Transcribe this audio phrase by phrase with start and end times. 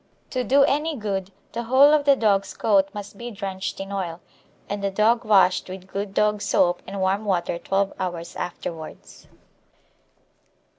[0.31, 4.19] To do any good, the whole of the dog's coat must be drenched in oil,
[4.67, 9.27] and the dog washed with good dog soap and warm water twelve hours afterwards.